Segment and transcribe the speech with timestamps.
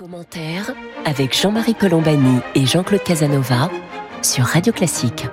[0.00, 0.72] Commentaire
[1.04, 3.68] avec Jean-Marie Colombani et Jean-Claude Casanova
[4.22, 5.26] sur Radio Classique.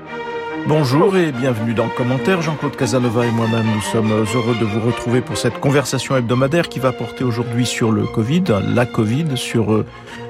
[0.68, 2.42] Bonjour et bienvenue dans le commentaire.
[2.42, 6.80] Jean-Claude Casanova et moi-même, nous sommes heureux de vous retrouver pour cette conversation hebdomadaire qui
[6.80, 9.86] va porter aujourd'hui sur le Covid, la Covid, sur euh,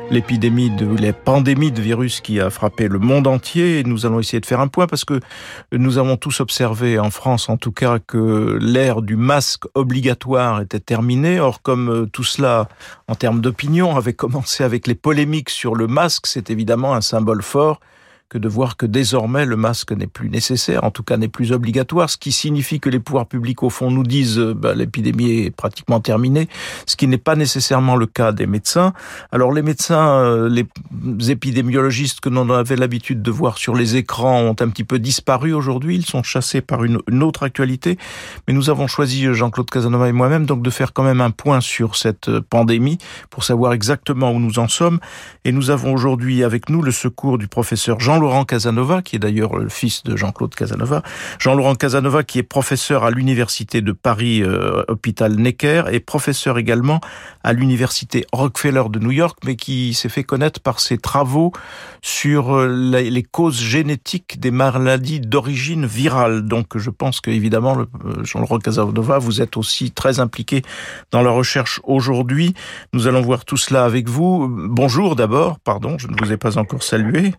[0.09, 3.83] l'épidémie de les pandémies de virus qui a frappé le monde entier.
[3.83, 5.19] Nous allons essayer de faire un point parce que
[5.71, 10.79] nous avons tous observé en France, en tout cas, que l'ère du masque obligatoire était
[10.79, 11.39] terminée.
[11.39, 12.69] Or, comme euh, tout cela,
[13.07, 17.41] en termes d'opinion, avait commencé avec les polémiques sur le masque, c'est évidemment un symbole
[17.41, 17.79] fort
[18.29, 21.53] que de voir que désormais le masque n'est plus nécessaire, en tout cas n'est plus
[21.53, 25.45] obligatoire, ce qui signifie que les pouvoirs publics au fond nous disent euh, bah, l'épidémie
[25.45, 26.49] est pratiquement terminée,
[26.85, 28.91] ce qui n'est pas nécessairement le cas des médecins.
[29.31, 34.41] Alors les médecins, euh, les épidémiologistes que l'on avait l'habitude de voir sur les écrans
[34.41, 37.97] ont un petit peu disparu aujourd'hui, ils sont chassés par une, une autre actualité,
[38.45, 41.61] mais nous avons choisi Jean-Claude Casanova et moi-même donc de faire quand même un point
[41.61, 42.97] sur cette euh, pandémie
[43.29, 44.99] pour savoir exactement où nous en sommes.
[45.45, 49.19] Et nous avons aujourd'hui avec nous le secours du professeur Jean Jean-Laurent Casanova, qui est
[49.19, 51.03] d'ailleurs le fils de Jean-Claude Casanova.
[51.37, 56.99] Jean-Laurent Casanova, qui est professeur à l'université de Paris, euh, hôpital Necker, et professeur également
[57.43, 61.51] à l'université Rockefeller de New York, mais qui s'est fait connaître par ses travaux
[62.01, 66.41] sur euh, les causes génétiques des maladies d'origine virale.
[66.41, 70.63] Donc, je pense que évidemment, euh, Jean-Laurent Casanova, vous êtes aussi très impliqué
[71.11, 72.55] dans la recherche aujourd'hui.
[72.93, 74.47] Nous allons voir tout cela avec vous.
[74.49, 77.33] Bonjour d'abord, pardon, je ne vous ai pas encore salué.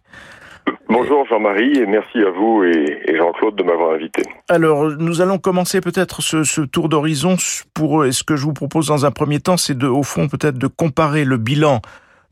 [0.88, 4.22] Bonjour Jean-Marie et merci à vous et, Jean-Claude de m'avoir invité.
[4.48, 7.36] Alors nous allons commencer peut-être ce, tour d'horizon
[7.74, 10.28] pour et ce que je vous propose dans un premier temps c'est de au fond
[10.28, 11.80] peut-être de comparer le bilan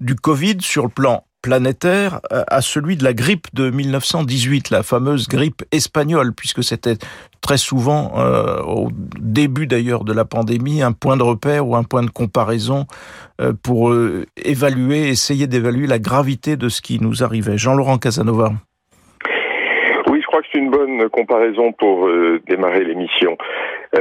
[0.00, 5.28] du Covid sur le plan planétaire à celui de la grippe de 1918, la fameuse
[5.28, 6.96] grippe espagnole, puisque c'était
[7.40, 8.88] très souvent, euh, au
[9.20, 12.86] début d'ailleurs de la pandémie, un point de repère ou un point de comparaison
[13.40, 17.56] euh, pour euh, évaluer, essayer d'évaluer la gravité de ce qui nous arrivait.
[17.56, 18.50] Jean-Laurent Casanova.
[20.08, 22.08] Oui, je crois que c'est une bonne comparaison pour
[22.48, 23.36] démarrer l'émission,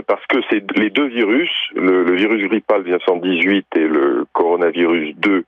[0.07, 5.45] parce que c'est les deux virus, le, le virus grippal 1918 et le coronavirus 2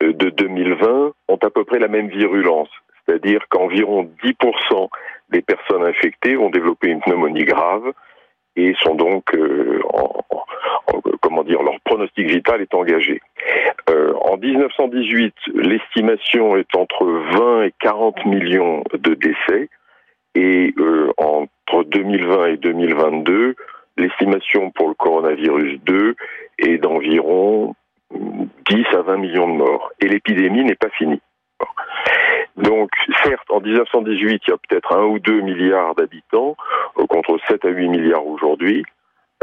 [0.00, 2.70] de 2020 ont à peu près la même virulence,
[3.06, 4.88] c'est-à-dire qu'environ 10%
[5.30, 7.92] des personnes infectées vont développer une pneumonie grave
[8.56, 13.20] et sont donc euh, en, en, comment dire leur pronostic vital est engagé.
[13.90, 19.68] Euh, en 1918, l'estimation est entre 20 et 40 millions de décès
[20.34, 23.54] et euh, entre 2020 et 2022,
[23.96, 26.14] l'estimation pour le coronavirus 2
[26.58, 27.74] est d'environ
[28.10, 29.90] 10 à 20 millions de morts.
[30.00, 31.20] Et l'épidémie n'est pas finie.
[32.56, 32.90] Donc,
[33.22, 36.56] certes, en 1918, il y a peut-être un ou deux milliards d'habitants,
[36.98, 38.84] euh, contre 7 à 8 milliards aujourd'hui,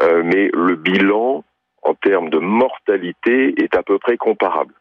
[0.01, 1.43] euh, mais le bilan
[1.81, 4.73] en termes de mortalité est à peu près comparable.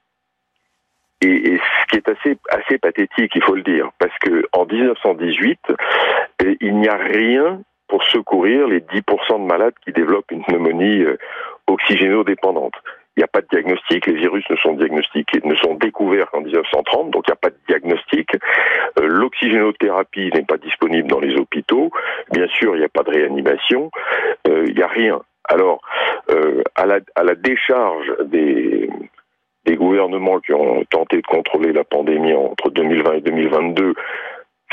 [1.21, 4.67] Et, et, ce qui est assez, assez pathétique, il faut le dire, parce que en
[4.67, 5.61] 1918,
[6.43, 11.05] euh, il n'y a rien pour secourir les 10% de malades qui développent une pneumonie
[11.69, 12.75] oxygénodépendante.
[13.17, 16.41] Il n'y a pas de diagnostic, les virus ne sont diagnostiqués, ne sont découverts qu'en
[16.41, 18.35] 1930, donc il n'y a pas de diagnostic.
[18.99, 21.91] Euh, L'oxygénothérapie n'est pas disponible dans les hôpitaux.
[22.33, 23.91] Bien sûr, il n'y a pas de réanimation.
[24.49, 25.21] Euh, il n'y a rien.
[25.45, 25.81] Alors,
[26.31, 28.91] euh, à, la, à la décharge des,
[29.65, 33.95] des gouvernements qui ont tenté de contrôler la pandémie entre 2020 et 2022,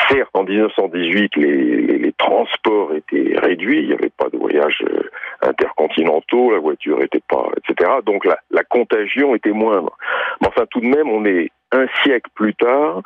[0.10, 5.10] Certes, en 1918, les, transports étaient réduits, il n'y avait pas de voyages euh,
[5.42, 7.90] intercontinentaux, la voiture n'était pas, etc.
[8.06, 9.98] Donc la, contagion était moindre.
[10.40, 13.02] Mais enfin, tout de même, on est un siècle plus tard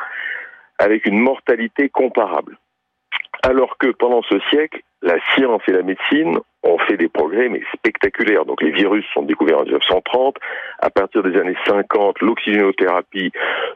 [0.80, 2.58] avec une mortalité comparable.
[3.44, 7.62] Alors que pendant ce siècle, la science et la médecine ont fait des progrès, mais
[7.74, 8.44] spectaculaires.
[8.44, 10.38] Donc les virus sont découverts en 1930.
[10.80, 13.32] À partir des années 50, l'oxygénothérapie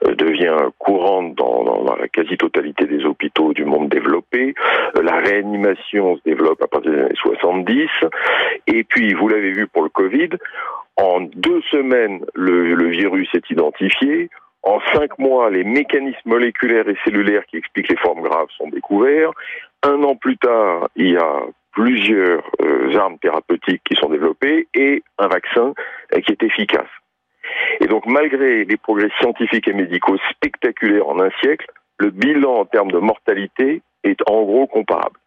[0.08, 4.56] euh, devient courante dans, la quasi-totalité des hôpitaux du monde développé.
[4.98, 7.88] Euh, la réanimation se développe à partir des années 70.
[8.66, 10.30] Et puis, vous l'avez vu pour le Covid,
[10.98, 14.30] en deux semaines, le virus est identifié.
[14.64, 19.32] En cinq mois, les mécanismes moléculaires et cellulaires qui expliquent les formes graves sont découverts.
[19.84, 21.42] Un an plus tard, il y a
[21.72, 25.74] plusieurs euh, armes thérapeutiques qui sont développées et un vaccin
[26.14, 26.90] euh, qui est efficace.
[27.80, 31.66] Et donc, malgré les progrès scientifiques et médicaux spectaculaires en un siècle,
[31.98, 35.20] le bilan en termes de mortalité est en gros comparable.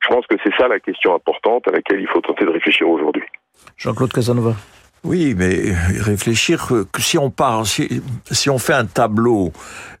[0.00, 2.88] Je pense que c'est ça la question importante à laquelle il faut tenter de réfléchir
[2.88, 3.24] aujourd'hui.
[3.76, 4.54] Jean-Claude Casanova.
[5.04, 9.52] Oui, mais réfléchir que si on part, si, si on fait un tableau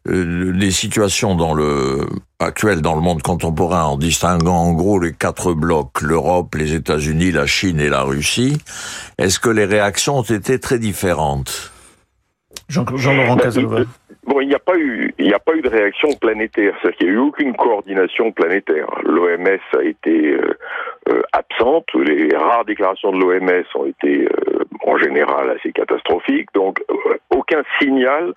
[0.08, 2.06] euh, des situations dans le
[2.38, 7.32] actuel dans le monde contemporain en distinguant en gros les quatre blocs l'Europe, les États-Unis,
[7.32, 8.58] la Chine et la Russie,
[9.18, 11.70] est-ce que les réactions ont été très différentes?
[12.68, 13.80] Jean-Laurent Casanova.
[14.26, 16.74] Bon, il n'y a pas eu, il n'y a pas eu de réaction planétaire.
[16.80, 18.86] C'est-à-dire qu'il n'y a eu aucune coordination planétaire.
[19.04, 20.56] L'OMS a été euh,
[21.10, 21.86] euh, absente.
[21.94, 26.48] Les rares déclarations de l'OMS ont été, euh, en général, assez catastrophiques.
[26.54, 26.82] Donc,
[27.28, 28.32] aucun signal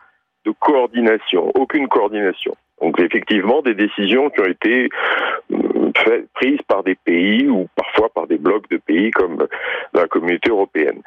[0.46, 2.56] de coordination, aucune coordination.
[2.82, 4.90] Donc, effectivement, des décisions qui ont été
[6.34, 9.48] prises par des pays ou parfois par des blocs de pays comme
[9.94, 11.02] la communauté européenne.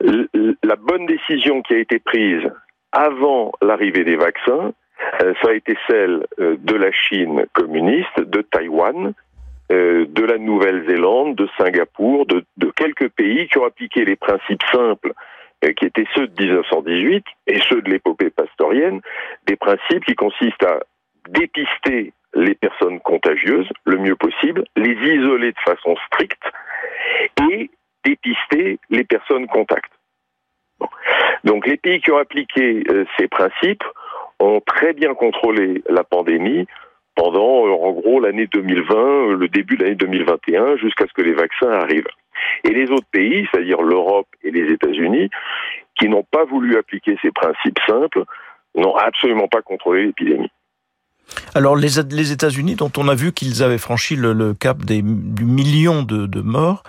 [0.00, 2.50] La bonne décision qui a été prise
[2.92, 4.72] avant l'arrivée des vaccins,
[5.22, 9.14] euh, ça a été celle euh, de la Chine communiste, de Taïwan,
[9.72, 12.44] euh, de la Nouvelle-Zélande, de Singapour, de,
[12.76, 15.12] quelques pays qui ont appliqué les principes simples
[15.76, 19.02] qui étaient ceux de 1918 et ceux de l'épopée pastorienne,
[19.46, 20.80] des principes qui consistent à
[21.28, 26.42] dépister les personnes contagieuses le mieux possible, les isoler de façon stricte
[27.50, 27.70] et
[28.06, 29.92] dépister les personnes contacts.
[31.44, 33.84] Donc les pays qui ont appliqué euh, ces principes
[34.38, 36.66] ont très bien contrôlé la pandémie
[37.14, 41.22] pendant, euh, en gros, l'année 2020, euh, le début de l'année 2021, jusqu'à ce que
[41.22, 42.08] les vaccins arrivent.
[42.64, 45.28] Et les autres pays, c'est-à-dire l'Europe et les États-Unis,
[45.98, 48.24] qui n'ont pas voulu appliquer ces principes simples,
[48.74, 50.50] n'ont absolument pas contrôlé l'épidémie.
[51.54, 51.98] Alors les,
[52.32, 56.40] États-Unis, dont on a vu qu'ils avaient franchi le, cap des, du million de, de,
[56.40, 56.82] morts,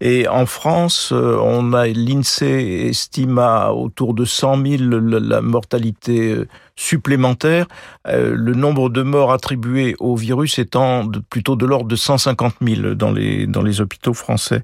[0.00, 6.32] et en France, euh, on a l'INSEE estime à autour de 100 000 la, mortalité
[6.32, 7.66] euh, supplémentaire,
[8.06, 12.94] euh, le nombre de morts attribués au virus étant plutôt de l'ordre de 150 000
[12.94, 14.62] dans les dans les hôpitaux français.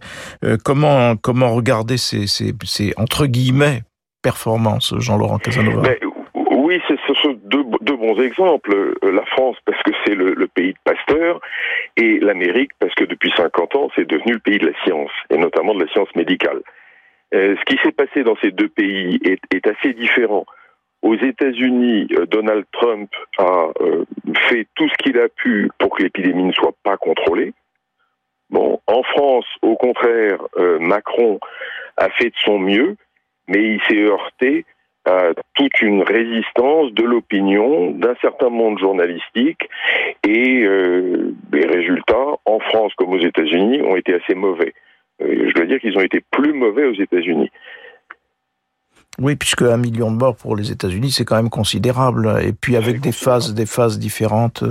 [0.64, 3.84] comment comment regarder ces, ces, ces entre guillemets
[4.20, 5.82] performances, Jean-Laurent Casanova?
[7.42, 7.62] Deux,
[7.96, 8.74] bons exemples.
[8.74, 11.40] Euh, la France, parce que c'est le, pays de Pasteur,
[11.96, 15.36] et l'Amérique, parce que depuis 50 ans, c'est devenu le pays de la science, et
[15.36, 16.60] notamment de la science médicale.
[17.34, 20.44] Euh, ce qui s'est passé dans ces deux pays est, assez différent.
[21.02, 23.68] Aux États-Unis, euh, Donald Trump a
[24.48, 27.52] fait tout ce qu'il a pu pour que l'épidémie ne soit pas contrôlée.
[28.50, 30.38] Bon, en France, au contraire,
[30.78, 31.40] Macron
[31.96, 32.96] a fait de son mieux,
[33.48, 34.66] mais il s'est heurté
[35.04, 39.68] à toute une résistance de l'opinion d'un certain monde journalistique
[40.26, 44.74] et euh, les résultats en France comme aux États-Unis ont été assez mauvais.
[45.20, 47.50] Euh, je dois dire qu'ils ont été plus mauvais aux États-Unis.
[49.18, 52.40] Oui, puisque un million de morts pour les États-Unis, c'est quand même considérable.
[52.42, 54.64] Et puis avec des phases, des phases différentes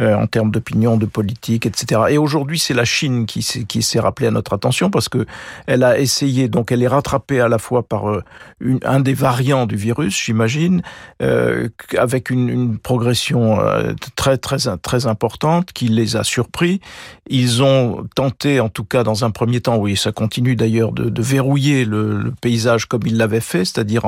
[0.00, 2.00] euh, en termes d'opinion, de politique, etc.
[2.08, 5.24] Et aujourd'hui, c'est la Chine qui s'est, qui s'est rappelée à notre attention parce que
[5.68, 8.24] elle a essayé, donc elle est rattrapée à la fois par euh,
[8.58, 10.82] une, un des variants du virus, j'imagine,
[11.22, 16.80] euh, avec une, une progression euh, très très très importante qui les a surpris.
[17.28, 21.08] Ils ont tenté, en tout cas dans un premier temps, oui, ça continue d'ailleurs de,
[21.08, 24.04] de verrouiller le, le paysage comme ils l'avaient fait c'est-à-dire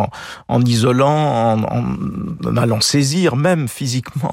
[0.49, 4.33] en, isolant, en, allant saisir même physiquement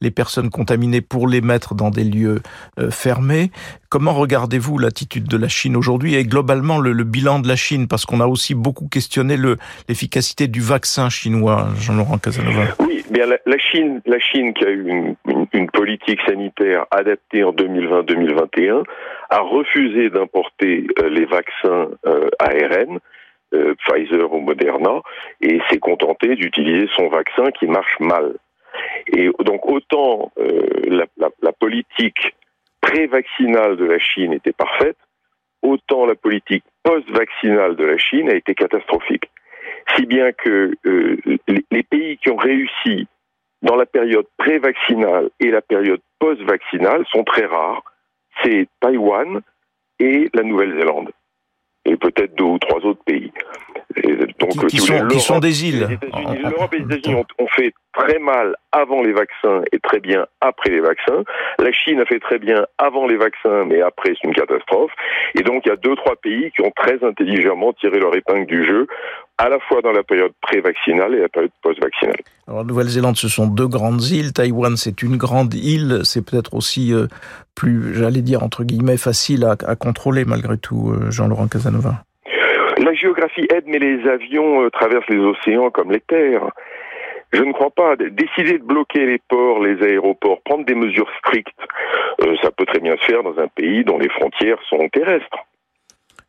[0.00, 2.40] les, personnes contaminées pour les mettre dans des lieux
[2.78, 3.50] euh, fermés.
[3.90, 7.88] Comment regardez-vous l'attitude de la Chine aujourd'hui et globalement le, bilan de la Chine?
[7.88, 9.36] Parce qu'on a aussi beaucoup questionné
[9.88, 12.62] l'efficacité du vaccin chinois, Jean-Laurent Casanova.
[12.80, 15.16] Oui, bien la, Chine, la Chine qui a eu
[15.52, 18.82] une, politique sanitaire adaptée en 2020-2021
[19.30, 22.98] a refusé d'importer euh, les vaccins euh, ARN
[23.54, 25.00] euh, Pfizer ou Moderna,
[25.40, 28.36] et s'est contenté d'utiliser son vaccin qui marche mal.
[29.08, 32.34] Et donc autant euh, la, politique
[32.80, 34.96] pré-vaccinale de la Chine était parfaite,
[35.62, 39.30] autant la politique post-vaccinale de la Chine a été catastrophique.
[39.94, 41.16] Si bien que euh,
[41.70, 43.06] les pays qui ont réussi
[43.62, 47.82] dans la période pré-vaccinale et la période post-vaccinale sont très rares.
[48.42, 49.40] C'est Taïwan
[49.98, 51.10] et la Nouvelle-Zélande
[51.90, 53.32] et peut-être deux ou trois autres pays.
[54.38, 55.98] donc, qui, sont, des îles.
[56.42, 60.70] L'Europe et les États-Unis ont, fait très mal avant les vaccins et très bien après
[60.70, 61.24] les vaccins.
[61.58, 64.92] La Chine a fait très bien avant les vaccins, mais après c'est une catastrophe.
[65.34, 68.46] Et donc il y a deux trois pays qui ont très intelligemment tiré leur épingle
[68.46, 68.86] du jeu,
[69.38, 72.20] à la fois dans la période pré-vaccinale et la période post-vaccinale.
[72.46, 74.32] Alors Nouvelle-Zélande, ce sont deux grandes îles.
[74.32, 76.00] Taïwan, c'est une grande île.
[76.04, 77.06] C'est peut-être aussi euh,
[77.56, 82.04] plus, j'allais dire entre guillemets, facile à, à contrôler malgré tout, euh, Jean-Laurent Casanova.
[82.78, 86.50] La géographie aide, mais les avions euh, traversent les océans comme les terres.
[87.32, 87.96] Je ne crois pas.
[87.96, 91.48] Décider de bloquer les ports, les aéroports, prendre des mesures strictes,
[92.22, 95.38] euh, ça peut très bien se faire dans un pays dont les frontières sont terrestres.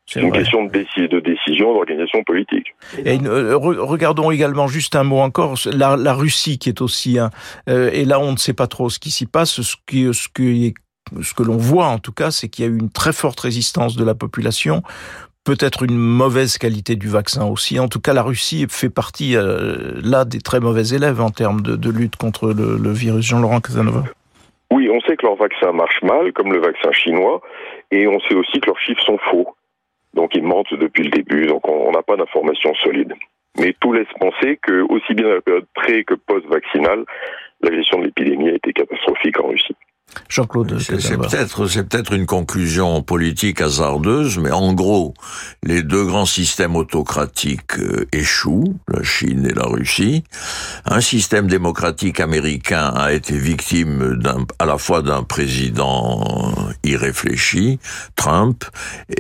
[0.06, 2.76] C'est une question de, de décision, d'organisation politique.
[3.06, 7.30] Et euh, regardons également juste un mot encore la, la Russie qui est aussi un.
[7.70, 9.62] Euh, et là, on ne sait pas trop ce qui s'y passe.
[9.62, 10.74] Ce qui, ce qui
[11.22, 13.40] ce que l'on voit en tout cas, c'est qu'il y a eu une très forte
[13.40, 14.82] résistance de la population
[15.44, 17.80] peut-être une mauvaise qualité du vaccin aussi.
[17.80, 21.62] En tout cas, la Russie fait partie euh, là des très mauvais élèves en termes
[21.62, 23.26] de, lutte contre le, virus.
[23.26, 24.04] Jean-Laurent Casanova.
[24.72, 27.42] Oui, on sait que leur vaccin marche mal, comme le vaccin chinois,
[27.92, 29.48] et on sait aussi que leurs chiffres sont faux.
[30.14, 33.14] Donc ils mentent depuis le début, donc on n'a pas d'informations solides.
[33.60, 37.04] Mais tout laisse penser que, aussi bien dans la période pré que post-vaccinale,
[37.62, 39.76] la gestion de l'épidémie a été catastrophique en Russie.
[40.30, 45.14] Jean-Claude C'est peut-être c'est peut-être une conclusion politique hasardeuse, mais en gros,
[45.64, 50.24] les deux grands systèmes autocratiques euh, échouent, la Chine et la Russie.
[50.86, 54.20] Un système démocratique américain a été victime
[54.60, 56.54] à la fois d'un président
[56.84, 57.80] irréfléchi,
[58.16, 58.64] Trump,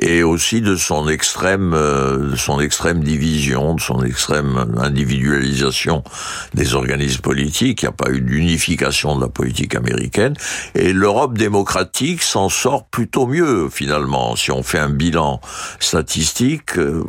[0.01, 6.03] et aussi de son extrême euh, de son extrême division, de son extrême individualisation
[6.53, 7.81] des organismes politiques.
[7.81, 10.33] Il n'y a pas eu d'unification de la politique américaine.
[10.75, 14.35] Et l'Europe démocratique s'en sort plutôt mieux, finalement.
[14.35, 15.39] Si on fait un bilan
[15.79, 17.03] statistique, euh,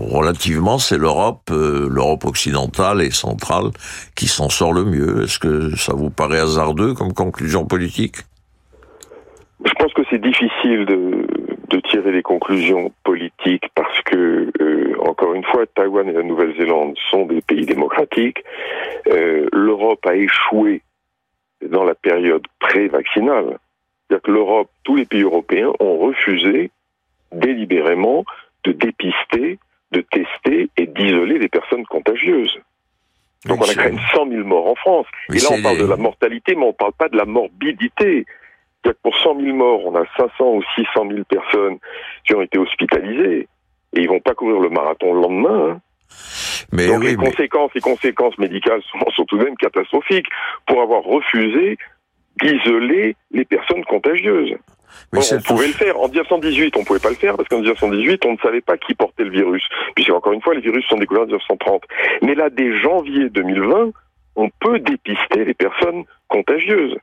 [0.00, 3.70] relativement, c'est l'Europe, euh, l'Europe occidentale et centrale
[4.16, 5.24] qui s'en sort le mieux.
[5.24, 8.16] Est-ce que ça vous paraît hasardeux comme conclusion politique?
[9.64, 11.26] Je pense que c'est difficile de,
[11.90, 17.26] tirer des conclusions politiques parce que, euh, encore une fois, Taïwan et la Nouvelle-Zélande sont
[17.26, 18.42] des pays démocratiques.
[19.06, 20.82] L'Europe a échoué
[21.68, 23.58] dans la période pré-vaccinale.
[24.06, 26.70] C'est-à-dire que l'Europe, tous les pays européens ont refusé
[27.32, 28.24] délibérément
[28.64, 29.58] de dépister,
[29.92, 32.58] de tester et d'isoler les personnes contagieuses.
[33.46, 35.06] Donc on a quand même 100 000 morts en France.
[35.30, 38.24] et là, on parle de la mortalité, mais on ne parle pas de la morbidité.
[38.82, 41.78] C'est-à-dire que pour 100 000 morts, on a 500 ou 600 000 personnes
[42.24, 43.48] qui ont été hospitalisées.
[43.96, 45.70] Et ils vont pas courir le marathon le lendemain.
[45.70, 45.80] Hein.
[46.72, 50.26] Mais Donc les conséquences, les conséquences médicales sont, sont tout de même catastrophiques
[50.66, 51.78] pour avoir refusé
[52.42, 54.54] d'isoler les personnes contagieuses.
[55.12, 55.98] on pouvait le faire.
[56.00, 58.76] En 1918, on ne pouvait pas le faire parce qu'en 1918, on ne savait pas
[58.76, 59.62] qui portait le virus.
[59.94, 61.82] Puisque, encore une fois, les virus sont découverts en 1930.
[62.22, 63.90] Mais là, dès janvier 2020,
[64.36, 66.96] on peut dépister les personnes contagieuses.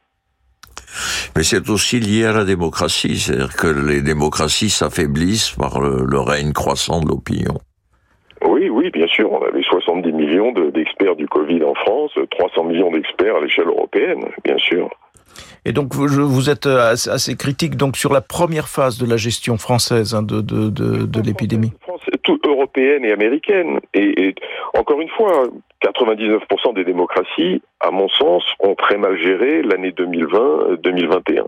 [1.38, 6.52] Mais c'est aussi lié à la démocratie, c'est-à-dire que les démocraties s'affaiblissent par le règne
[6.52, 7.62] croissant de l'opinion.
[8.44, 9.32] Oui, oui, bien sûr.
[9.32, 14.26] On avait 70 millions d'experts du Covid en France, 300 millions d'experts à l'échelle européenne,
[14.44, 14.90] bien sûr.
[15.64, 19.58] Et donc vous, êtes euh, assez critique donc sur la première phase de la gestion
[19.58, 21.72] française hein, de, de, de, de l'épidémie.
[22.24, 23.80] Tout européenne et américaine.
[23.94, 24.34] Et,
[24.78, 25.46] encore une fois,
[25.84, 31.46] 99% des démocraties, à mon sens, ont très mal géré l'année 2020-2021.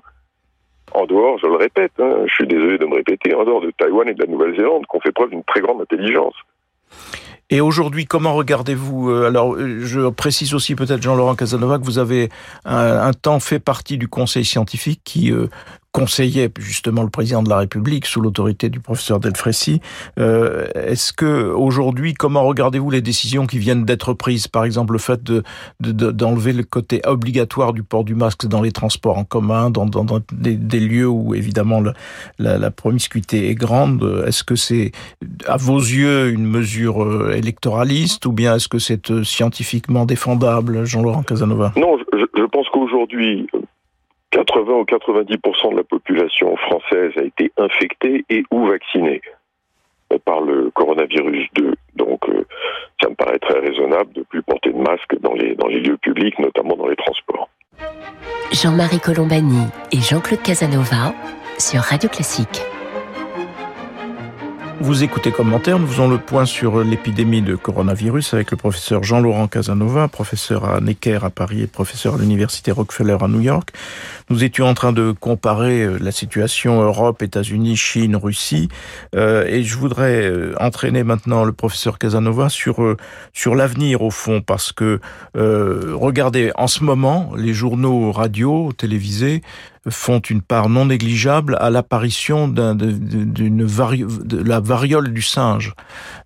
[0.93, 3.71] En dehors, je le répète, hein, je suis désolé de me répéter, en dehors de
[3.71, 6.35] Taïwan et de la Nouvelle-Zélande, qu'on fait preuve d'une très grande intelligence.
[7.49, 11.99] Et aujourd'hui, comment regardez-vous euh, Alors, euh, je précise aussi peut-être, Jean-Laurent Casanova, que vous
[11.99, 12.29] avez
[12.65, 15.47] un, temps fait partie du conseil scientifique qui euh,
[15.93, 19.79] conseillait justement le président de la République sous l'autorité du professeur Delfrécy.
[20.19, 24.47] Euh, Est-ce que aujourd'hui, comment regardez-vous les décisions qui viennent d'être prises?
[24.47, 25.43] Par exemple, le fait de
[25.79, 30.03] d'enlever le côté obligatoire du port du masque dans les transports en commun, dans, dans,
[30.03, 31.93] dans des, des, lieux où évidemment le,
[32.39, 34.23] la, la, promiscuité est grande.
[34.25, 34.91] Est-ce que c'est
[35.45, 40.85] à vos yeux une mesure euh, électoraliste ou bien est-ce que c'est euh, scientifiquement défendable,
[40.85, 41.73] Jean-Laurent Casanova?
[41.77, 43.47] Non, je, je pense qu'aujourd'hui,
[44.33, 49.21] 80 ou 90% de la population française a été infectée et ou vaccinée
[50.25, 51.73] par le coronavirus 2.
[51.95, 52.43] Donc euh,
[53.01, 55.97] ça me paraît très raisonnable de plus porter de masque dans les, dans les lieux
[55.97, 57.49] publics, notamment dans les transports.
[58.51, 61.13] Jean-Marie Colombani et Jean-Claude Casanova
[61.59, 62.61] sur Radio Classique.
[64.83, 69.47] Vous écoutez Commentaire, nous faisons le point sur l'épidémie de coronavirus avec le professeur Jean-Laurent
[69.47, 73.69] Casanova, professeur à Necker à Paris et professeur à l'université Rockefeller à New York.
[74.29, 78.67] Nous étions en train de comparer euh, la situation Europe, États-Unis, Chine, Russie,
[79.15, 82.97] euh, et je voudrais euh, entraîner maintenant le professeur Casanova sur
[83.31, 84.99] sur l'avenir au fond, parce que
[85.33, 89.43] regardez, en ce moment, les journaux radio, télévisés
[89.89, 95.73] font une part non négligeable à l'apparition d'une de la variole du singe,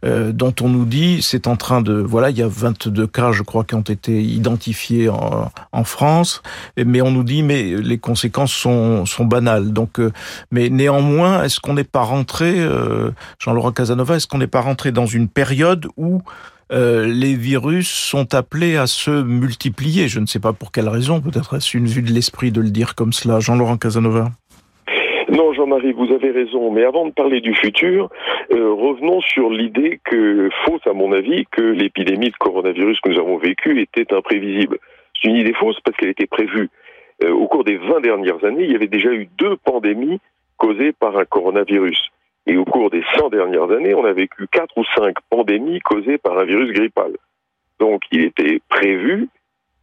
[0.06, 3.32] euh, dont on nous dit c'est en train de voilà il y a 22 cas
[3.32, 6.42] je crois qui ont été identifiés en, en France,
[6.78, 9.74] mais on nous dit mais les conséquences sont, sont banales.
[9.74, 10.12] Donc, euh,
[10.52, 14.92] mais néanmoins, est-ce qu'on n'est pas rentré, euh, Jean-Laurent Casanova, est-ce qu'on n'est pas rentré
[14.92, 16.22] dans une période où
[16.72, 20.08] euh, les virus sont appelés à se multiplier.
[20.08, 22.70] Je ne sais pas pour quelle raison, peut-être est-ce une vue de l'esprit de le
[22.70, 23.40] dire comme cela.
[23.40, 24.32] Jean-Laurent Casanova.
[25.30, 26.72] Non, Jean-Marie, vous avez raison.
[26.72, 28.10] Mais avant de parler du futur,
[28.54, 33.20] euh, revenons sur l'idée que, fausse à mon avis, que l'épidémie de coronavirus que nous
[33.20, 34.78] avons vécue était imprévisible.
[35.22, 36.70] C'est une idée fausse parce qu'elle était prévue.
[37.24, 40.20] Euh, au cours des 20 dernières années, il y avait déjà eu deux pandémies
[40.58, 42.10] causées par un coronavirus.
[42.48, 46.18] Et au cours des 100 dernières années, on a vécu quatre ou cinq pandémies causées
[46.18, 47.12] par un virus grippal.
[47.80, 49.28] Donc il était prévu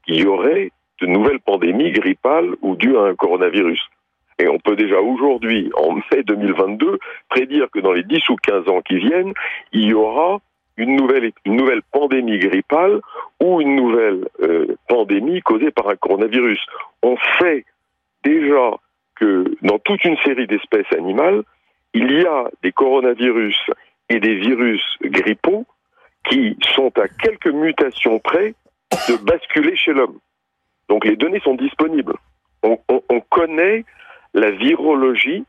[0.04, 3.80] qu'il y aurait de nouvelles pandémies grippales ou dues à un coronavirus.
[4.38, 8.68] Et on peut déjà aujourd'hui, en mai 2022, prédire que dans les 10 ou 15
[8.68, 9.32] ans qui viennent,
[9.72, 10.38] il y aura
[10.76, 13.00] une nouvelle, une nouvelle pandémie grippale
[13.40, 16.58] ou une nouvelle euh, pandémie causée par un coronavirus.
[17.02, 17.64] On sait
[18.24, 18.76] déjà
[19.14, 21.44] que dans toute une série d'espèces animales,
[21.94, 23.56] il y a des coronavirus
[24.10, 25.64] et des virus grippaux
[26.28, 28.54] qui sont à quelques mutations près
[29.08, 30.18] de basculer chez l'homme.
[30.88, 32.14] Donc les données sont disponibles.
[32.62, 33.84] On, connaît
[34.32, 35.44] la virologie,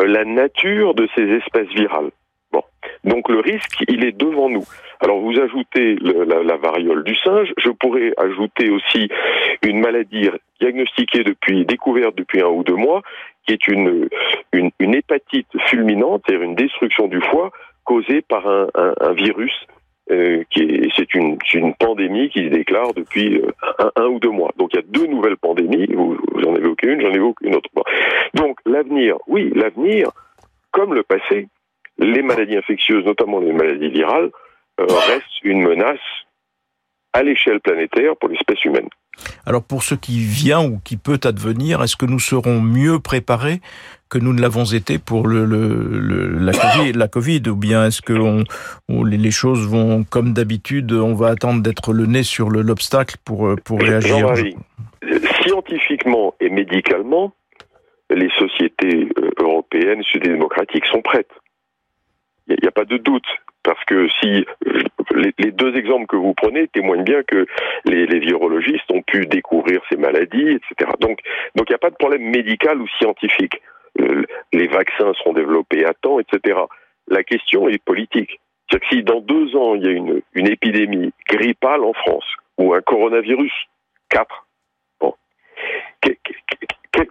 [0.00, 2.10] euh, la nature de ces espèces virales.
[2.52, 2.62] Bon,
[3.04, 4.64] donc le risque, il est devant nous.
[5.00, 9.08] Alors vous ajoutez la, variole du singe, je pourrais ajouter aussi
[9.62, 10.30] une maladie
[10.60, 13.02] diagnostiquée depuis, découverte depuis un ou deux mois,
[13.48, 14.08] qui est une,
[14.52, 17.50] une, hépatite fulminante, c'est-à-dire une destruction du foie
[17.84, 19.54] causée par un, virus
[20.10, 24.52] euh, c'est une, une, pandémie qui se déclare depuis euh, un, ou deux mois.
[24.56, 25.86] Donc il y a deux nouvelles pandémies.
[25.94, 27.68] Vous, en évoquez une, j'en évoque une autre.
[28.34, 30.10] Donc l'avenir, oui, l'avenir,
[30.70, 31.48] comme le passé,
[31.98, 34.30] les maladies infectieuses, notamment les maladies virales,
[34.80, 35.98] euh, restent une menace
[37.18, 38.88] à l'échelle planétaire pour l'espèce humaine.
[39.44, 43.60] Alors pour ce qui vient ou qui peut advenir, est-ce que nous serons mieux préparés
[44.08, 48.12] que nous ne l'avons été pour le, la, COVID, la, COVID, ou bien est-ce que
[48.88, 53.54] on, les choses vont comme d'habitude, on va attendre d'être le nez sur l'obstacle pour,
[53.64, 54.32] pour réagir?
[55.42, 57.32] Scientifiquement et médicalement,
[58.10, 61.30] les sociétés euh, européennes, sud-démocratiques sont prêtes.
[62.48, 63.26] Il n'y a, pas de doute.
[63.62, 64.46] Parce que si
[65.14, 67.46] les, deux exemples que vous prenez témoignent bien que
[67.84, 70.90] les, virologistes ont pu découvrir ces maladies, etc.
[71.00, 71.20] Donc,
[71.54, 73.60] donc il n'y a pas de problème médical ou scientifique.
[74.00, 76.58] Euh, les vaccins seront développés à temps, etc.
[77.08, 78.40] La question est politique.
[78.68, 82.26] C'est-à-dire que si dans deux ans il y a une, une épidémie grippale en France
[82.58, 83.52] ou un coronavirus,
[84.08, 84.46] quatre,
[85.00, 85.14] bon,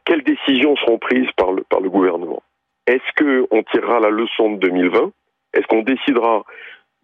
[0.05, 2.41] quelles décisions seront prises par le, par le gouvernement?
[2.87, 5.11] Est-ce qu'on tirera la leçon de 2020
[5.53, 6.43] est-ce qu'on décidera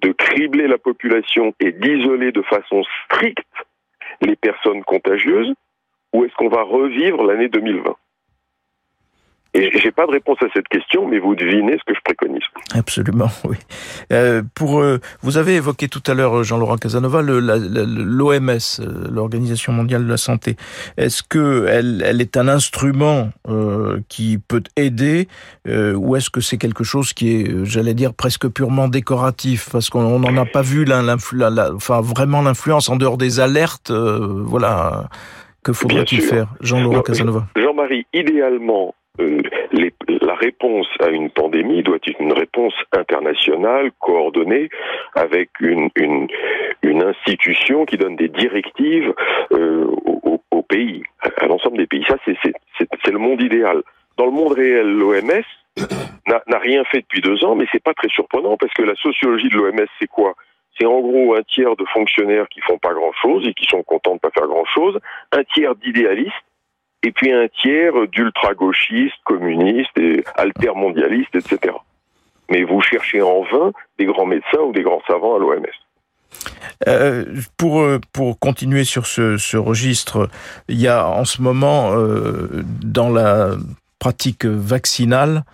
[0.01, 3.47] de cribler la population et d'isoler de façon stricte
[4.21, 5.53] les personnes contagieuses
[6.13, 7.95] ou est-ce qu'on va revivre l'année 2020
[9.55, 12.43] et j'ai pas de réponse à cette question, mais vous devinez ce que je préconise.
[12.73, 13.57] Absolument, oui.
[14.11, 20.05] Euh, pour euh, vous avez évoqué tout à l'heure Jean-Laurent Casanova l'OMS, euh, l'Organisation mondiale
[20.05, 20.55] de la santé.
[20.97, 25.27] Est-ce que elle, elle, est un instrument euh, qui peut aider,
[25.67, 29.89] euh, ou est-ce que c'est quelque chose qui est, j'allais dire, presque purement décoratif, parce
[29.89, 33.91] qu'on n'en a pas vu enfin vraiment l'influence en dehors des alertes.
[33.91, 35.09] voilà,
[35.63, 37.47] que faudrait-il faire, Jean-Laurent Casanova?
[37.55, 39.41] Jean-Marie, idéalement euh,
[40.21, 44.69] la réponse à une pandémie doit être une réponse internationale, coordonnée,
[45.13, 46.27] avec une, une,
[46.81, 49.13] une institution qui donne des directives
[49.51, 51.03] euh, au, au, pays,
[51.37, 52.03] à, l'ensemble des pays.
[52.07, 53.83] Ça, c'est le monde idéal.
[54.17, 55.43] Dans le monde réel, l'OMS
[56.47, 59.49] n'a rien fait depuis deux ans, mais c'est pas très surprenant parce que la sociologie
[59.49, 60.33] de l'OMS, c'est quoi?
[60.79, 63.83] C'est en gros un tiers de fonctionnaires qui font pas grand chose et qui sont
[63.83, 64.99] contents de pas faire grand chose,
[65.31, 66.33] un tiers d'idéalistes
[67.03, 71.75] et puis un tiers d'ultra-gauchistes, communistes et altermondialistes, etc.
[72.49, 75.65] Mais vous cherchez en vain des grands médecins ou des grands savants à l'OMS.
[76.87, 77.25] Euh,
[77.57, 80.29] pour euh, pour continuer sur ce, ce, registre,
[80.67, 83.51] il y a en ce moment euh, dans la
[84.03, 85.45] pratique vaccinale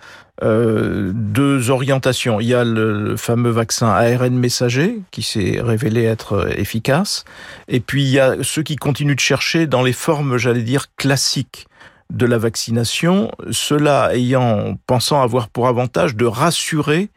[0.41, 2.39] euh, deux orientations.
[2.39, 7.25] Il y a le, fameux vaccin ARN messager qui s'est révélé être efficace,
[7.67, 10.88] et puis il y a ceux qui continuent de chercher dans les formes, j'allais dire,
[10.95, 11.67] classiques
[12.12, 17.09] de la vaccination, cela ayant, pensant avoir pour avantage de rassurer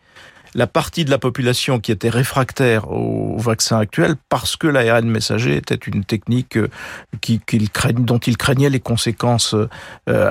[0.55, 5.57] la partie de la population qui était réfractaire au vaccin actuel parce que l'ARN messager
[5.57, 6.69] était une technique euh,
[7.21, 7.41] qui,
[7.95, 9.69] dont il craignait les conséquences euh,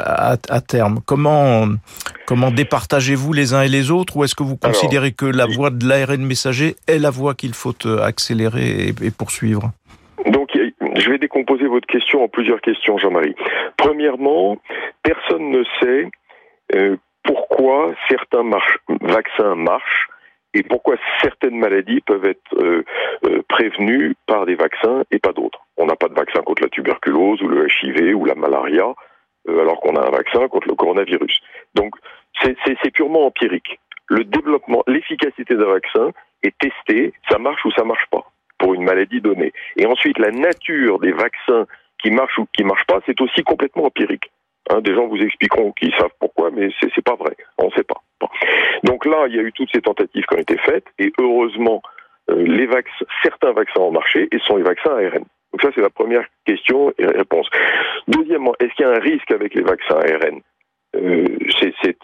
[0.04, 1.00] à, terme.
[1.06, 1.66] Comment,
[2.26, 5.70] comment départagez-vous les uns et les autres ou est-ce que vous considérez que la voie
[5.70, 9.72] de l'ARN messager est la voie qu'il faut euh, accélérer et, poursuivre?
[10.26, 13.36] Donc, je vais décomposer votre question en plusieurs questions, Jean-Marie.
[13.78, 14.58] Premièrement,
[15.04, 16.10] personne ne sait
[17.24, 18.44] pourquoi certains
[19.02, 20.08] vaccins marchent
[20.54, 22.84] et pourquoi certaines maladies peuvent être euh,
[23.26, 25.60] euh, prévenues par des vaccins et pas d'autres.
[25.78, 28.94] On n'a pas de vaccin contre la tuberculose ou le HIV ou la malaria,
[29.48, 31.40] euh, alors qu'on a un vaccin contre le coronavirus.
[31.76, 31.96] Donc
[32.42, 33.80] c'est purement empirique.
[34.08, 36.12] Le développement, l'efficacité d'un vaccin
[36.44, 38.26] est testée, ça marche ou ça marche pas
[38.58, 39.54] pour une maladie donnée.
[39.78, 41.66] Et ensuite, la nature des vaccins
[42.02, 44.32] qui marchent ou qui marchent pas, c'est aussi complètement empirique.
[44.70, 47.36] Hein, des gens vous expliqueront qu'ils savent pourquoi, mais c'est, c'est pas vrai.
[47.58, 48.02] On ne sait pas.
[48.84, 51.82] Donc là, il y a eu toutes ces tentatives qui ont été faites, et heureusement,
[52.30, 52.68] euh,
[53.24, 55.26] certains vaccins ont marché, et sont les vaccins ARN.
[55.52, 57.48] Donc ça, c'est la première question et réponse.
[58.08, 60.42] Deuxièmement, est-ce qu'il y a un risque avec les vaccins ARN
[60.96, 61.26] euh,
[61.60, 61.98] c'est,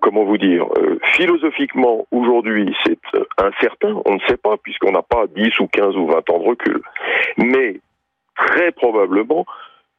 [0.00, 2.98] comment vous dire, euh, philosophiquement, aujourd'hui, c'est
[3.38, 6.48] incertain, on ne sait pas, puisqu'on n'a pas 10 ou 15 ou 20 ans de
[6.48, 6.82] recul.
[7.38, 7.80] Mais
[8.36, 9.46] très probablement,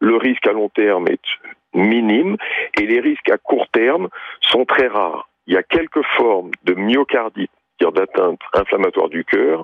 [0.03, 1.23] le risque à long terme est
[1.73, 2.35] minime
[2.77, 4.09] et les risques à court terme
[4.41, 5.29] sont très rares.
[5.47, 9.63] Il y a quelques formes de myocardite, c'est-à-dire d'atteinte inflammatoire du cœur,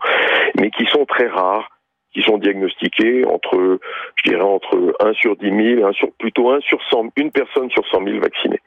[0.60, 1.69] mais qui sont très rares,
[2.13, 3.80] qui sont diagnostiquées entre,
[4.15, 7.86] je dirais, entre 1 sur 10 000, sur, plutôt 1 sur 100, une personne sur
[7.88, 8.60] 100 000 vaccinée.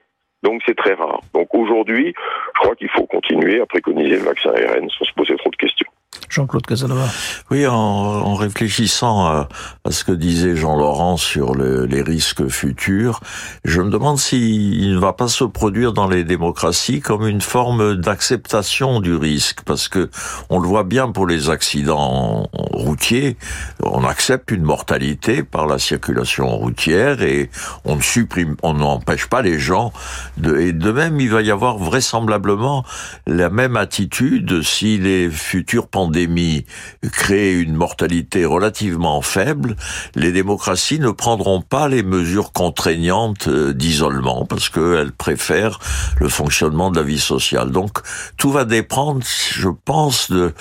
[0.43, 1.21] Donc c'est très rare.
[1.33, 2.15] Donc aujourd'hui,
[2.55, 5.57] je crois qu'il faut continuer à préconiser le vaccin ARN sans se poser trop de
[5.57, 5.92] questions.
[6.33, 7.07] Jean-Claude Casanova.
[7.51, 9.49] Oui, en, réfléchissant à,
[9.91, 13.21] ce que disait Jean-Laurent sur les risques futurs,
[13.65, 17.97] je me demande s'il ne va pas se produire dans les démocraties comme une forme
[17.97, 20.11] d'acceptation du risque, parce que
[20.49, 23.37] on le voit bien pour les accidents routiers,
[23.83, 27.51] on accepte une mortalité par la circulation routière et
[27.85, 29.93] on ne supprime, on n'empêche pas les gens
[30.39, 32.85] de, et de même il va y avoir vraisemblablement
[33.27, 36.65] la même attitude si les futures pandémies
[37.13, 39.77] créer une mortalité relativement faible,
[40.17, 45.79] les démocraties ne prendront pas les mesures contraignantes euh, d'isolement parce qu'elles préfèrent
[46.19, 47.71] le fonctionnement de la vie sociale.
[47.71, 48.01] Donc
[48.37, 50.55] tout va dépendre, je pense, de,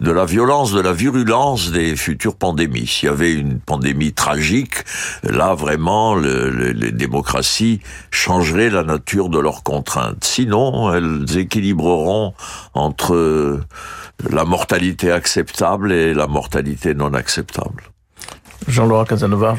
[0.00, 2.86] de la violence, de la virulence des futures pandémies.
[2.86, 4.76] S'il y avait une pandémie tragique,
[5.22, 7.80] là vraiment les démocraties
[8.10, 10.24] changeraient la nature de leurs contraintes.
[10.24, 12.32] Sinon, elles équilibreront
[12.72, 13.60] entre
[14.30, 17.82] la mortalité acceptable et la mortalité non acceptable.
[18.68, 19.54] Jean-Laurent Casanova.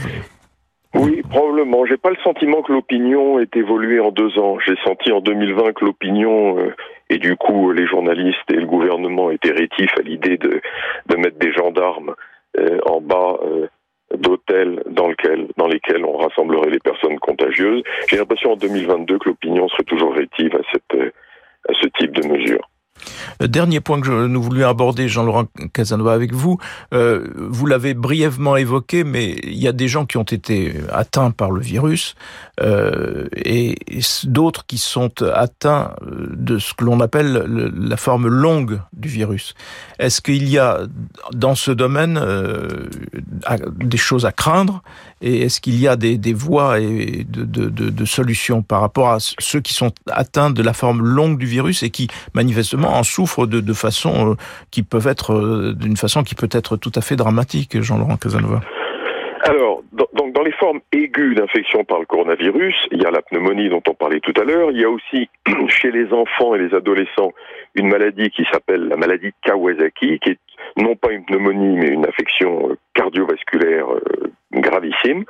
[0.93, 1.86] Oui, probablement.
[1.86, 4.58] J'ai pas le sentiment que l'opinion ait évolué en deux ans.
[4.65, 6.74] J'ai senti en 2020 que l'opinion euh,
[7.10, 10.62] et du coup les journalistes et le gouvernement étaient rétifs à l'idée de,
[11.08, 12.15] de mettre des gendarmes
[12.58, 13.67] euh, en bas euh,
[14.17, 17.84] d'hôtels dans, lequel, dans lesquels on rassemblerait les personnes contagieuses.
[18.10, 21.13] J'ai l'impression en 2022 que l'opinion serait toujours rétive à, cette,
[21.70, 22.67] à ce type de mesures.
[23.41, 26.57] Euh, dernier point que nous voulions aborder, Jean-Laurent Casanova, avec vous.
[26.93, 31.31] Euh, vous l'avez brièvement évoqué, mais il y a des gens qui ont été atteints
[31.31, 32.15] par le virus
[32.62, 33.77] euh, et
[34.23, 39.53] d'autres qui sont atteints de ce que l'on appelle la forme longue du virus.
[39.99, 40.81] Est-ce qu'il y a
[41.33, 42.21] dans ce domaine
[43.77, 44.81] des choses à craindre?
[45.21, 49.73] Et est-ce qu'il y a des, voies et de, solutions par rapport à ceux qui
[49.73, 54.32] sont atteints de la forme longue du virus et qui manifestement en souffrent de, façon
[54.32, 54.36] euh,
[54.71, 58.62] qui peuvent être euh, d'une façon qui peut être tout à fait dramatique, Jean-Laurent Casanova?
[59.43, 63.69] Alors, donc dans les formes aiguës d'infection par le coronavirus, il y a la pneumonie
[63.69, 64.71] dont on parlait tout à l'heure.
[64.71, 65.30] Il y a aussi
[65.67, 67.34] chez les enfants et les adolescents
[67.75, 70.39] une maladie qui s'appelle la maladie de Kawasaki, qui est
[70.77, 73.88] non pas une pneumonie mais une infection euh, cardiovasculaire
[74.51, 75.23] gravissime.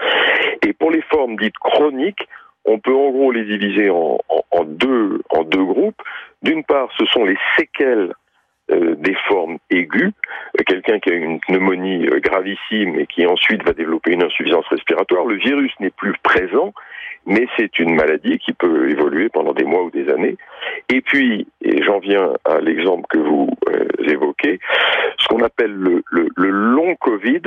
[0.66, 2.28] Et pour les formes dites chroniques,
[2.66, 4.20] on peut en gros les diviser en,
[4.66, 6.02] deux, en deux groupes.
[6.44, 8.14] D'une part, ce sont les séquelles
[8.70, 10.12] euh, des formes aiguës,
[10.60, 14.68] euh, quelqu'un qui a une pneumonie euh, gravissime et qui ensuite va développer une insuffisance
[14.68, 15.26] respiratoire.
[15.26, 16.74] Le virus n'est plus présent,
[17.26, 20.36] mais c'est une maladie qui peut évoluer pendant des mois ou des années.
[20.90, 23.50] Et puis, et j'en viens à l'exemple que vous
[24.06, 24.60] évoquez,
[25.18, 27.42] ce qu'on appelle le, long Covid,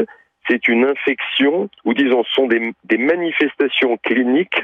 [0.49, 4.63] c'est une infection, ou disons, ce sont des, manifestations cliniques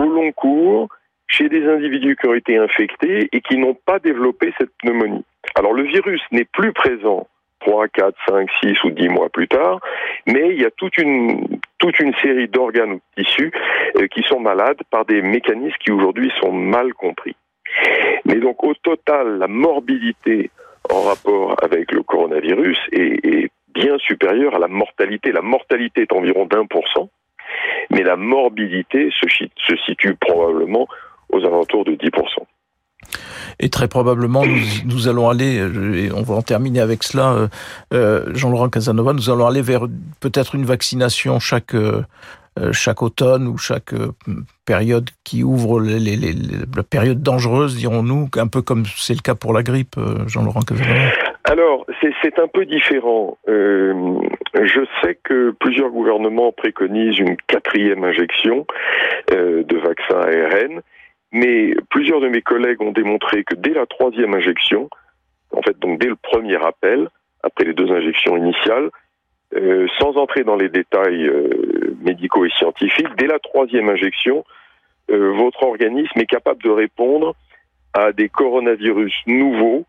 [0.00, 0.88] au long cours
[1.26, 5.24] chez des individus qui ont été infectés et qui n'ont pas développé cette pneumonie.
[5.54, 7.26] Alors le virus n'est plus présent
[7.60, 9.80] 3, 4, 5, 6 ou 10 mois plus tard,
[10.26, 11.60] mais il y a toute une,
[12.22, 13.52] série d'organes ou de tissus
[13.96, 17.36] euh, qui sont malades par des mécanismes qui aujourd'hui sont mal compris.
[18.24, 20.50] Mais donc au total, la morbidité
[20.90, 25.32] en rapport avec le coronavirus est bien supérieure à la mortalité.
[25.32, 27.08] La mortalité est environ d'un pour cent,
[27.90, 30.86] mais la morbidité se, situe probablement
[31.30, 32.10] aux alentours de 10%.
[33.60, 34.44] Et très probablement,
[34.84, 37.48] nous, allons aller, euh, et on va en terminer avec cela, euh,
[37.94, 39.86] euh, Jean-Laurent Casanova, nous allons aller vers
[40.20, 41.74] peut-être une vaccination chaque,
[42.72, 43.94] chaque automne ou chaque
[44.66, 49.62] période qui ouvre la période dangereuse, dirons-nous, un peu comme c'est le cas pour la
[49.62, 51.10] grippe, Jean-Laurent Casanova.
[51.44, 51.86] Alors,
[52.22, 53.38] c'est un peu différent.
[53.48, 54.20] Euh,
[54.54, 58.66] je sais que plusieurs gouvernements préconisent une quatrième injection
[59.32, 60.82] euh, de vaccin ARN,
[61.32, 64.88] mais plusieurs de mes collègues ont démontré que dès la troisième injection,
[65.52, 67.08] en fait donc dès le premier appel,
[67.42, 68.90] après les deux injections initiales,
[69.98, 71.30] sans entrer dans les détails
[72.00, 74.44] médicaux et scientifiques, dès la troisième injection,
[75.08, 77.34] votre organisme est capable de répondre
[77.94, 79.84] à des coronavirus nouveaux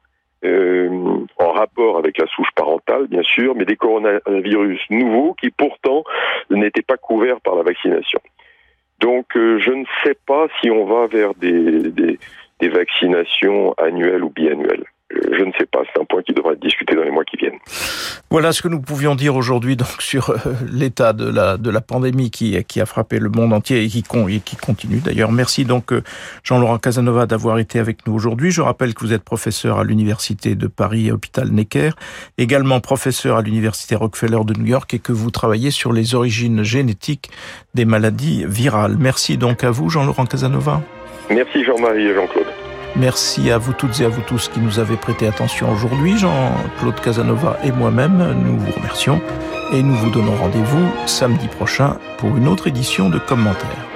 [0.46, 0.90] euh,
[1.38, 6.06] en rapport avec la souche parentale, bien sûr, mais des coronavirus nouveaux qui pourtant
[6.50, 8.22] n'étaient pas couverts par la vaccination.
[9.02, 12.20] Donc euh, je ne sais pas si on va vers des, des,
[12.62, 15.80] des vaccinations annuelles ou biannuelles je ne sais pas.
[15.92, 17.58] C'est un point qui devra être discuté dans les mois qui viennent.
[18.30, 20.36] Voilà ce que nous pouvions dire aujourd'hui donc sur euh,
[20.72, 24.04] l'état de la de la pandémie qui qui a frappé le monde entier et qui
[24.30, 25.32] et qui continue d'ailleurs.
[25.32, 26.04] Merci donc euh,
[26.44, 28.52] Jean-Laurent Casanova d'avoir été avec nous aujourd'hui.
[28.52, 31.92] Je rappelle que vous êtes professeur à l'université de Paris Hôpital Necker,
[32.38, 36.64] également professeur à l'université Rockefeller de New York et que vous travaillez sur les origines
[36.64, 37.30] génétiques
[37.74, 38.98] des maladies virales.
[39.00, 40.82] Merci donc à vous Jean-Laurent Casanova.
[41.30, 42.48] Merci Jean-Marie et Jean-Claude.
[42.96, 46.18] Merci à vous toutes et à vous tous qui nous avez prêté attention aujourd'hui.
[46.18, 49.22] Jean-Claude Casanova et moi-même, nous vous remercions
[49.72, 53.89] et nous vous donnons rendez-vous samedi prochain pour une autre édition de commentaires.